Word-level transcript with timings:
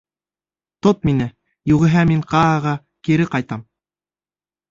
—Тот 0.85 1.01
мине, 1.09 1.25
юғиһә 1.73 2.07
мин 2.13 2.25
Кааға 2.33 2.73
кире 3.09 3.27
ҡайтам. 3.35 3.65